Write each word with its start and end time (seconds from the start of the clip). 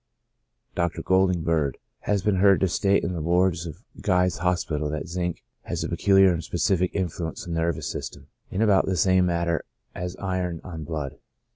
Dr. 0.73 1.03
Golding 1.03 1.43
Bird 1.43 1.77
has 1.99 2.23
been 2.23 2.37
heard 2.37 2.59
to 2.61 2.67
state 2.67 3.03
in 3.03 3.13
the 3.13 3.21
wards 3.21 3.67
of 3.67 3.83
Guy's 4.01 4.39
Hospital 4.39 4.89
that 4.89 5.07
zinc 5.07 5.43
has 5.65 5.83
a 5.83 5.89
peculiar 5.89 6.33
and 6.33 6.43
specific 6.43 6.89
influence 6.95 7.45
on 7.45 7.53
the 7.53 7.59
nervous 7.59 7.91
system, 7.91 8.25
in 8.49 8.63
about 8.63 8.87
the 8.87 8.97
same 8.97 9.27
manner 9.27 9.63
as 9.93 10.15
iron 10.15 10.59
on 10.63 10.85
blood. 10.85 11.19